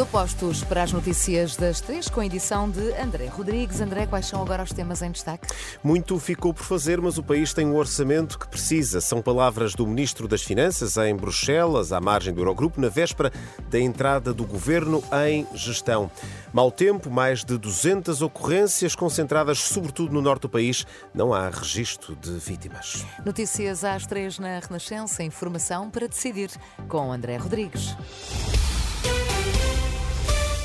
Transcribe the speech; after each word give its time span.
Tudo 0.00 0.12
postos 0.12 0.64
para 0.64 0.82
as 0.82 0.94
notícias 0.94 1.56
das 1.56 1.82
três, 1.82 2.08
com 2.08 2.20
a 2.20 2.24
edição 2.24 2.70
de 2.70 2.90
André 2.94 3.26
Rodrigues. 3.26 3.82
André, 3.82 4.06
quais 4.06 4.24
são 4.24 4.40
agora 4.40 4.62
os 4.62 4.72
temas 4.72 5.02
em 5.02 5.10
destaque? 5.10 5.46
Muito 5.84 6.18
ficou 6.18 6.54
por 6.54 6.64
fazer, 6.64 6.98
mas 7.02 7.18
o 7.18 7.22
país 7.22 7.52
tem 7.52 7.66
o 7.66 7.74
orçamento 7.74 8.38
que 8.38 8.48
precisa. 8.48 9.02
São 9.02 9.20
palavras 9.20 9.74
do 9.74 9.86
Ministro 9.86 10.26
das 10.26 10.40
Finanças 10.42 10.96
em 10.96 11.14
Bruxelas, 11.14 11.92
à 11.92 12.00
margem 12.00 12.32
do 12.32 12.40
Eurogrupo, 12.40 12.80
na 12.80 12.88
véspera 12.88 13.30
da 13.68 13.78
entrada 13.78 14.32
do 14.32 14.46
governo 14.46 15.04
em 15.26 15.46
gestão. 15.54 16.10
Mau 16.50 16.70
tempo, 16.70 17.10
mais 17.10 17.44
de 17.44 17.58
200 17.58 18.22
ocorrências 18.22 18.96
concentradas 18.96 19.58
sobretudo 19.58 20.14
no 20.14 20.22
norte 20.22 20.42
do 20.42 20.48
país. 20.48 20.86
Não 21.12 21.34
há 21.34 21.50
registro 21.50 22.16
de 22.16 22.38
vítimas. 22.38 23.04
Notícias 23.22 23.84
às 23.84 24.06
três 24.06 24.38
na 24.38 24.60
Renascença. 24.60 25.22
Informação 25.22 25.90
para 25.90 26.08
decidir 26.08 26.48
com 26.88 27.12
André 27.12 27.36
Rodrigues. 27.36 27.94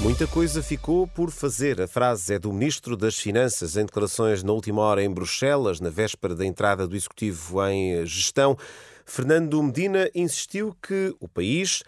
Muita 0.01 0.27
coisa 0.27 0.61
ficou 0.61 1.07
por 1.07 1.31
fazer. 1.31 1.81
A 1.81 1.87
frase 1.87 2.33
é 2.33 2.39
do 2.39 2.51
Ministro 2.51 2.97
das 2.97 3.17
Finanças 3.17 3.77
em 3.77 3.85
declarações 3.85 4.43
na 4.43 4.51
última 4.51 4.81
hora 4.81 5.01
em 5.01 5.09
Bruxelas, 5.09 5.79
na 5.79 5.89
véspera 5.89 6.35
da 6.35 6.45
entrada 6.45 6.85
do 6.85 6.95
Executivo 6.95 7.65
em 7.67 8.05
gestão. 8.05 8.57
Fernando 9.05 9.61
Medina 9.63 10.09
insistiu 10.13 10.75
que 10.81 11.15
o 11.19 11.27
país 11.27 11.81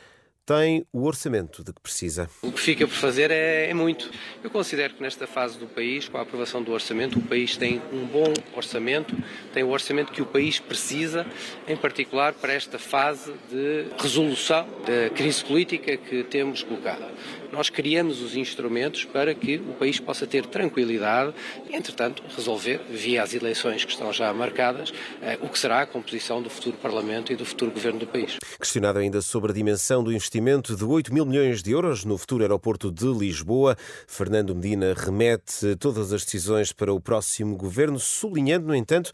tem 0.48 0.88
o 0.94 1.04
orçamento 1.04 1.62
de 1.62 1.74
que 1.74 1.82
precisa. 1.82 2.30
O 2.42 2.54
que 2.54 2.62
fica 2.62 2.88
por 2.88 2.96
fazer 2.96 3.32
é, 3.32 3.70
é, 3.70 3.74
muito. 3.74 4.10
Eu 4.42 4.50
considero 4.50 4.94
que 4.94 5.04
nesta 5.04 5.28
fase 5.28 5.58
do 5.58 5.68
país, 5.68 6.08
com 6.08 6.18
a 6.18 6.22
aprovação 6.22 6.64
do 6.64 6.72
orçamento, 6.72 7.20
o 7.20 7.22
país 7.22 7.58
tem 7.58 7.82
um 7.92 8.06
bom 8.06 8.34
orçamento, 8.56 9.14
tem 9.54 9.64
o 9.64 9.70
orçamento 9.70 10.14
que 10.14 10.22
o 10.22 10.26
país 10.26 10.58
precisa, 10.58 11.26
em 11.68 11.76
particular 11.76 12.32
para 12.32 12.54
esta 12.54 12.80
fase 12.80 13.34
de 13.50 13.88
resolução 14.00 14.66
da 14.86 15.10
crise 15.10 15.44
política 15.44 15.98
que 15.98 16.24
temos 16.24 16.64
colocado. 16.64 17.04
Nós 17.52 17.70
criamos 17.70 18.22
os 18.22 18.36
instrumentos 18.36 19.06
para 19.06 19.34
que 19.34 19.58
o 19.58 19.74
país 19.74 20.00
possa 20.00 20.26
ter 20.26 20.46
tranquilidade 20.46 21.34
e, 21.70 21.76
entretanto, 21.76 22.24
resolver, 22.36 22.82
via 22.90 23.24
as 23.24 23.34
eleições 23.34 23.84
que 23.84 23.92
estão 23.92 24.14
já 24.14 24.34
marcadas, 24.34 24.94
eh, 25.22 25.38
o 25.42 25.50
que 25.50 25.58
será 25.58 25.82
a 25.82 25.86
composição 25.86 26.42
do 26.42 26.50
futuro 26.50 26.78
Parlamento 26.78 27.34
e 27.34 27.36
do 27.36 27.46
futuro 27.46 27.72
governo 27.72 28.00
do 28.00 28.08
país. 28.08 28.38
Questionado 28.60 29.00
ainda 29.00 29.22
sobre 29.22 29.52
a 29.52 29.54
dimensão 29.54 30.04
do 30.04 30.12
investimento 30.12 30.38
investimento 30.38 30.76
de 30.76 30.86
8 30.86 31.14
mil 31.14 31.26
milhões 31.26 31.64
de 31.64 31.72
euros 31.72 32.06
no 32.06 32.18
futuro 32.18 32.44
aeroporto 32.44 32.92
de 32.92 33.06
Lisboa. 33.06 33.76
Fernando 34.06 34.54
Medina 34.54 34.94
remete 34.94 35.76
todas 35.78 36.14
as 36.14 36.24
decisões 36.24 36.72
para 36.72 36.94
o 36.94 37.00
próximo 37.00 37.56
governo, 37.56 38.00
sublinhando, 38.00 38.68
no 38.68 38.76
entanto, 38.76 39.12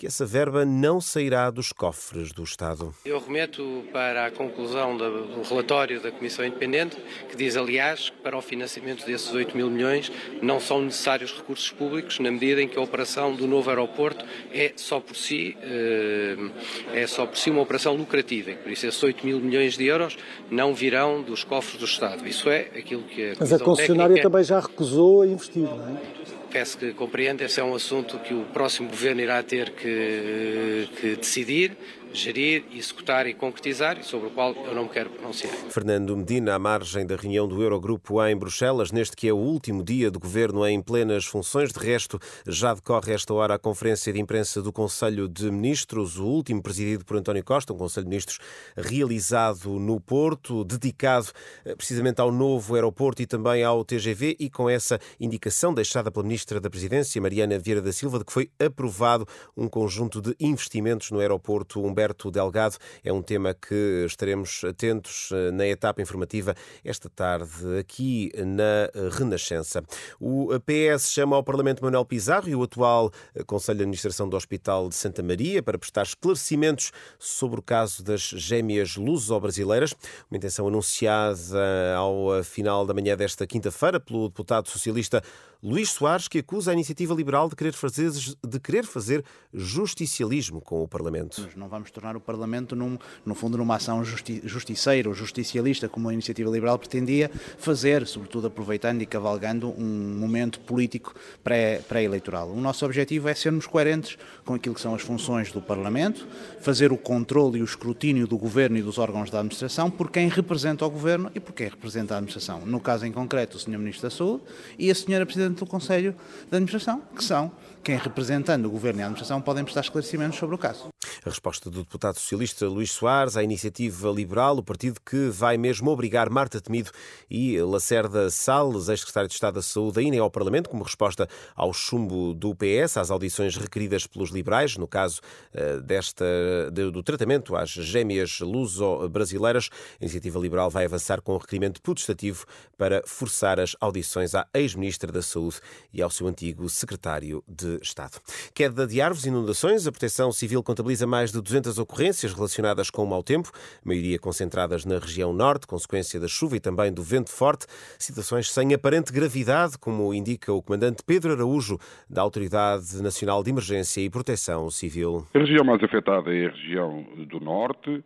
que 0.00 0.06
essa 0.06 0.24
verba 0.24 0.64
não 0.64 0.98
sairá 0.98 1.50
dos 1.50 1.74
cofres 1.74 2.32
do 2.32 2.42
Estado. 2.42 2.94
Eu 3.04 3.20
remeto 3.20 3.84
para 3.92 4.24
a 4.24 4.30
conclusão 4.30 4.96
do 4.96 5.42
relatório 5.42 6.00
da 6.00 6.10
Comissão 6.10 6.42
Independente, 6.42 6.96
que 7.28 7.36
diz, 7.36 7.54
aliás, 7.54 8.08
que 8.08 8.16
para 8.16 8.34
o 8.34 8.40
financiamento 8.40 9.04
desses 9.04 9.30
8 9.30 9.54
mil 9.54 9.68
milhões 9.68 10.10
não 10.40 10.58
são 10.58 10.80
necessários 10.80 11.34
recursos 11.34 11.70
públicos, 11.70 12.18
na 12.18 12.30
medida 12.30 12.62
em 12.62 12.66
que 12.66 12.78
a 12.78 12.80
operação 12.80 13.34
do 13.34 13.46
novo 13.46 13.68
aeroporto 13.68 14.24
é 14.50 14.72
só 14.74 15.00
por 15.00 15.14
si, 15.14 15.54
eh, 15.60 16.50
é 16.94 17.06
só 17.06 17.26
por 17.26 17.36
si 17.36 17.50
uma 17.50 17.60
operação 17.60 17.94
lucrativa. 17.94 18.52
Por 18.52 18.72
isso, 18.72 18.86
esses 18.86 19.02
8 19.02 19.26
mil 19.26 19.38
milhões 19.38 19.76
de 19.76 19.84
euros 19.84 20.16
não 20.50 20.72
virão 20.72 21.20
dos 21.20 21.44
cofres 21.44 21.78
do 21.78 21.84
Estado. 21.84 22.26
Isso 22.26 22.48
é 22.48 22.70
aquilo 22.74 23.02
que 23.02 23.32
a 23.32 23.34
Mas 23.38 23.52
a 23.52 23.58
concessionária 23.58 24.14
técnica... 24.14 24.30
também 24.30 24.44
já 24.44 24.60
recusou 24.60 25.20
a 25.20 25.26
investir, 25.26 25.64
não 25.64 25.88
é? 25.88 26.19
Peço 26.50 26.76
que 26.76 26.92
compreenda, 26.92 27.44
esse 27.44 27.60
é 27.60 27.64
um 27.64 27.74
assunto 27.74 28.18
que 28.18 28.34
o 28.34 28.44
próximo 28.52 28.88
governo 28.88 29.20
irá 29.20 29.42
ter 29.42 29.70
que, 29.70 30.88
que 31.00 31.16
decidir 31.16 31.76
gerir, 32.12 32.64
executar 32.72 33.26
e 33.26 33.34
concretizar 33.34 33.98
e 33.98 34.02
sobre 34.02 34.28
o 34.28 34.30
qual 34.30 34.52
eu 34.52 34.74
não 34.74 34.84
me 34.84 34.88
quero 34.88 35.10
pronunciar. 35.10 35.52
Fernando 35.70 36.16
Medina, 36.16 36.54
à 36.54 36.58
margem 36.58 37.06
da 37.06 37.16
reunião 37.16 37.46
do 37.46 37.62
Eurogrupo 37.62 38.24
em 38.26 38.36
Bruxelas, 38.36 38.90
neste 38.90 39.16
que 39.16 39.28
é 39.28 39.32
o 39.32 39.36
último 39.36 39.82
dia 39.82 40.10
do 40.10 40.18
governo 40.18 40.66
em 40.66 40.80
plenas 40.82 41.24
funções. 41.24 41.72
De 41.72 41.78
resto, 41.78 42.18
já 42.46 42.74
decorre 42.74 43.12
esta 43.12 43.32
hora 43.32 43.54
a 43.54 43.58
conferência 43.58 44.12
de 44.12 44.20
imprensa 44.20 44.60
do 44.60 44.72
Conselho 44.72 45.28
de 45.28 45.50
Ministros, 45.50 46.18
o 46.18 46.26
último 46.26 46.62
presidido 46.62 47.04
por 47.04 47.16
António 47.16 47.44
Costa, 47.44 47.72
um 47.72 47.76
Conselho 47.76 48.04
de 48.04 48.10
Ministros 48.10 48.38
realizado 48.76 49.78
no 49.78 50.00
Porto, 50.00 50.64
dedicado 50.64 51.28
eh, 51.64 51.74
precisamente 51.74 52.20
ao 52.20 52.32
novo 52.32 52.74
aeroporto 52.74 53.22
e 53.22 53.26
também 53.26 53.62
ao 53.62 53.84
TGV 53.84 54.36
e 54.38 54.50
com 54.50 54.68
essa 54.68 54.98
indicação 55.18 55.72
deixada 55.72 56.10
pela 56.10 56.24
Ministra 56.24 56.60
da 56.60 56.68
Presidência, 56.68 57.20
Mariana 57.20 57.58
Vieira 57.58 57.80
da 57.80 57.92
Silva, 57.92 58.18
de 58.18 58.24
que 58.24 58.32
foi 58.32 58.50
aprovado 58.58 59.26
um 59.56 59.68
conjunto 59.68 60.20
de 60.20 60.34
investimentos 60.40 61.10
no 61.10 61.20
aeroporto 61.20 61.82
Humberto 61.82 61.99
Delgado. 62.30 62.76
É 63.04 63.12
um 63.12 63.22
tema 63.22 63.54
que 63.54 64.04
estaremos 64.06 64.62
atentos 64.64 65.30
eh, 65.32 65.50
na 65.50 65.66
etapa 65.66 66.00
informativa 66.00 66.54
esta 66.84 67.08
tarde 67.08 67.78
aqui 67.78 68.32
na 68.36 68.90
Renascença. 69.10 69.82
O 70.18 70.48
PS 70.60 71.12
chama 71.12 71.36
ao 71.36 71.44
Parlamento 71.44 71.82
Manuel 71.84 72.04
Pizarro 72.04 72.48
e 72.48 72.54
o 72.54 72.62
atual 72.62 73.10
eh, 73.34 73.44
Conselho 73.44 73.78
de 73.78 73.82
Administração 73.84 74.28
do 74.28 74.36
Hospital 74.36 74.88
de 74.88 74.94
Santa 74.94 75.22
Maria 75.22 75.62
para 75.62 75.78
prestar 75.78 76.02
esclarecimentos 76.02 76.92
sobre 77.18 77.60
o 77.60 77.62
caso 77.62 78.02
das 78.02 78.22
gêmeas 78.22 78.96
luso-brasileiras. 78.96 79.94
Uma 80.30 80.38
intenção 80.38 80.66
anunciada 80.66 81.96
ao 81.96 82.42
final 82.42 82.86
da 82.86 82.94
manhã 82.94 83.16
desta 83.16 83.46
quinta-feira 83.46 84.00
pelo 84.00 84.28
deputado 84.28 84.68
socialista 84.68 85.22
Luís 85.62 85.90
Soares, 85.90 86.26
que 86.26 86.38
acusa 86.38 86.70
a 86.70 86.74
iniciativa 86.74 87.14
liberal 87.14 87.48
de 87.48 87.54
querer 87.54 87.72
fazer, 87.72 88.10
de 88.10 88.60
querer 88.60 88.84
fazer 88.84 89.22
justicialismo 89.52 90.60
com 90.60 90.82
o 90.82 90.88
Parlamento. 90.88 91.42
Nós 91.42 91.54
não 91.54 91.68
vamos 91.68 91.90
tornar 91.90 92.16
o 92.16 92.20
Parlamento, 92.20 92.74
num, 92.74 92.96
no 93.26 93.34
fundo, 93.34 93.58
numa 93.58 93.76
ação 93.76 94.02
justi 94.02 94.40
justiceira 94.44 95.08
ou 95.08 95.14
justicialista, 95.14 95.88
como 95.88 96.08
a 96.08 96.14
iniciativa 96.14 96.50
liberal 96.50 96.78
pretendia 96.78 97.30
fazer, 97.58 98.06
sobretudo 98.06 98.46
aproveitando 98.46 99.02
e 99.02 99.06
cavalgando 99.06 99.68
um 99.76 100.16
momento 100.18 100.60
político 100.60 101.14
pré-eleitoral. 101.44 102.48
Pré 102.48 102.58
o 102.58 102.60
nosso 102.60 102.86
objetivo 102.86 103.28
é 103.28 103.34
sermos 103.34 103.66
coerentes 103.66 104.16
com 104.44 104.54
aquilo 104.54 104.74
que 104.74 104.80
são 104.80 104.94
as 104.94 105.02
funções 105.02 105.52
do 105.52 105.60
Parlamento, 105.60 106.26
fazer 106.60 106.90
o 106.90 106.96
controle 106.96 107.58
e 107.58 107.62
o 107.62 107.64
escrutínio 107.64 108.26
do 108.26 108.38
Governo 108.38 108.78
e 108.78 108.82
dos 108.82 108.96
órgãos 108.96 109.30
da 109.30 109.40
administração 109.40 109.90
por 109.90 110.10
quem 110.10 110.28
representa 110.28 110.86
o 110.86 110.90
Governo 110.90 111.30
e 111.34 111.40
por 111.40 111.52
quem 111.52 111.68
representa 111.68 112.14
a 112.14 112.16
administração. 112.16 112.64
No 112.64 112.80
caso 112.80 113.04
em 113.04 113.12
concreto, 113.12 113.56
o 113.56 113.60
Sr. 113.60 113.78
Ministro 113.78 114.08
da 114.08 114.10
Saúde 114.10 114.42
e 114.78 114.88
a 114.88 114.92
Sra. 114.92 115.26
Presidente 115.26 115.49
Presidente 115.50 115.58
do 115.58 115.66
Conselho 115.66 116.12
de 116.12 116.56
Administração, 116.56 117.02
que 117.14 117.24
são 117.24 117.50
quem, 117.82 117.96
representando 117.96 118.66
o 118.66 118.70
Governo 118.70 119.00
e 119.00 119.02
a 119.02 119.06
Administração, 119.06 119.40
podem 119.40 119.64
prestar 119.64 119.80
esclarecimentos 119.80 120.38
sobre 120.38 120.54
o 120.54 120.58
caso. 120.58 120.89
A 121.24 121.28
resposta 121.28 121.68
do 121.68 121.80
deputado 121.80 122.18
socialista 122.18 122.66
Luís 122.66 122.92
Soares 122.92 123.36
à 123.36 123.42
iniciativa 123.42 124.08
liberal, 124.10 124.56
o 124.56 124.62
partido 124.62 124.98
que 125.04 125.28
vai 125.28 125.58
mesmo 125.58 125.90
obrigar 125.90 126.30
Marta 126.30 126.62
Temido 126.62 126.90
e 127.28 127.60
Lacerda 127.60 128.30
Salles, 128.30 128.88
ex-secretário 128.88 129.28
de 129.28 129.34
Estado 129.34 129.56
da 129.56 129.62
Saúde, 129.62 130.00
a 130.00 130.02
irem 130.02 130.18
ao 130.18 130.30
Parlamento 130.30 130.70
como 130.70 130.82
resposta 130.82 131.28
ao 131.54 131.74
chumbo 131.74 132.32
do 132.32 132.54
PS, 132.54 132.96
às 132.96 133.10
audições 133.10 133.54
requeridas 133.56 134.06
pelos 134.06 134.30
liberais, 134.30 134.78
no 134.78 134.88
caso 134.88 135.20
eh, 135.52 135.78
desta, 135.80 136.24
do 136.70 137.02
tratamento 137.02 137.54
às 137.54 137.68
gêmeas 137.68 138.40
luso-brasileiras. 138.40 139.68
A 140.00 140.04
iniciativa 140.04 140.38
liberal 140.38 140.70
vai 140.70 140.86
avançar 140.86 141.20
com 141.20 141.34
um 141.34 141.38
requerimento 141.38 141.82
protestativo 141.82 142.46
para 142.78 143.02
forçar 143.04 143.60
as 143.60 143.76
audições 143.78 144.34
à 144.34 144.46
ex-ministra 144.54 145.12
da 145.12 145.20
Saúde 145.20 145.60
e 145.92 146.00
ao 146.00 146.08
seu 146.08 146.26
antigo 146.26 146.66
secretário 146.70 147.44
de 147.46 147.78
Estado. 147.82 148.18
Queda 148.54 148.86
de 148.86 149.02
árvores, 149.02 149.26
inundações, 149.26 149.86
a 149.86 149.92
Proteção 149.92 150.32
Civil 150.32 150.62
contabiliza 150.62 151.09
mais 151.10 151.32
de 151.32 151.42
200 151.42 151.78
ocorrências 151.78 152.32
relacionadas 152.32 152.88
com 152.88 153.02
o 153.02 153.06
mau 153.06 153.22
tempo, 153.22 153.50
maioria 153.84 154.18
concentradas 154.18 154.84
na 154.86 154.98
região 154.98 155.32
norte, 155.32 155.66
consequência 155.66 156.20
da 156.20 156.28
chuva 156.28 156.56
e 156.56 156.60
também 156.60 156.92
do 156.92 157.02
vento 157.02 157.30
forte, 157.30 157.66
situações 157.98 158.48
sem 158.50 158.72
aparente 158.72 159.12
gravidade, 159.12 159.76
como 159.76 160.14
indica 160.14 160.52
o 160.52 160.62
comandante 160.62 161.02
Pedro 161.04 161.32
Araújo, 161.32 161.78
da 162.08 162.22
Autoridade 162.22 163.02
Nacional 163.02 163.42
de 163.42 163.50
Emergência 163.50 164.00
e 164.00 164.08
Proteção 164.08 164.70
Civil. 164.70 165.26
A 165.34 165.38
região 165.40 165.64
mais 165.64 165.82
afetada 165.82 166.32
é 166.32 166.46
a 166.46 166.50
região 166.50 167.04
do 167.26 167.40
norte, 167.40 168.04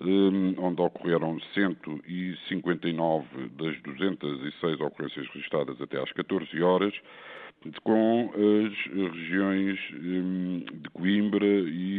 hum, 0.00 0.54
onde 0.58 0.80
ocorreram 0.80 1.38
159 1.54 3.26
das 3.50 3.80
206 3.82 4.80
ocorrências 4.80 5.26
registradas 5.28 5.78
até 5.80 6.02
às 6.02 6.10
14 6.12 6.62
horas 6.62 6.94
com 7.82 8.30
as 8.34 9.12
regiões 9.12 9.78
hum, 9.92 10.64
de 10.72 10.90
Coimbra 10.90 11.46
e 11.46 11.95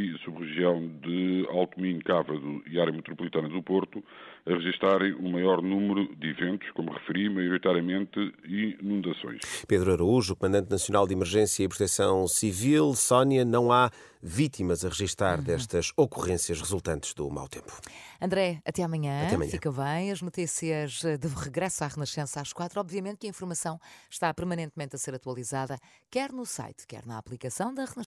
sub-região 0.57 0.87
de 1.01 1.47
Alto 1.49 1.79
Minho, 1.79 2.03
Cávado 2.03 2.63
e 2.69 2.79
área 2.79 2.91
metropolitana 2.91 3.47
do 3.47 3.61
Porto 3.61 4.03
a 4.45 4.51
registarem 4.51 5.13
o 5.13 5.29
maior 5.29 5.61
número 5.61 6.15
de 6.15 6.29
eventos, 6.29 6.69
como 6.71 6.91
referi, 6.91 7.29
maioritariamente 7.29 8.33
inundações. 8.45 9.41
Pedro 9.67 9.93
Araújo, 9.93 10.35
Comandante 10.35 10.71
Nacional 10.71 11.05
de 11.05 11.13
Emergência 11.13 11.63
e 11.63 11.67
Proteção 11.67 12.27
Civil. 12.27 12.93
Sónia, 12.95 13.43
não 13.43 13.71
há 13.71 13.91
vítimas 14.21 14.83
a 14.83 14.89
registar 14.89 15.37
uhum. 15.37 15.43
destas 15.43 15.91
ocorrências 15.95 16.59
resultantes 16.59 17.13
do 17.13 17.29
mau 17.29 17.47
tempo. 17.47 17.71
André, 18.21 18.61
até 18.65 18.83
amanhã. 18.83 19.25
até 19.25 19.35
amanhã. 19.35 19.51
Fica 19.51 19.71
bem. 19.71 20.11
As 20.11 20.21
notícias 20.21 21.01
de 21.01 21.27
regresso 21.27 21.83
à 21.83 21.87
Renascença 21.87 22.41
às 22.41 22.51
quatro. 22.51 22.79
Obviamente 22.79 23.17
que 23.19 23.27
a 23.27 23.29
informação 23.29 23.79
está 24.09 24.33
permanentemente 24.33 24.95
a 24.95 24.99
ser 24.99 25.13
atualizada, 25.13 25.77
quer 26.09 26.31
no 26.31 26.45
site, 26.45 26.87
quer 26.87 27.05
na 27.05 27.17
aplicação 27.17 27.73
da 27.73 27.83
Renascença. 27.83 27.95